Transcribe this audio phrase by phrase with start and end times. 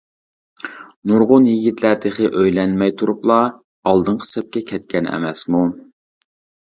[1.09, 3.37] نۇرغۇن يىگىتلەر تېخى ئۆيلەنمەي تۇرۇپلا
[3.91, 5.63] ئالدىنقى سەپكە كەتكەن ئەمەسمۇ.